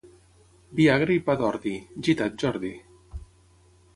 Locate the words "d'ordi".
1.41-1.75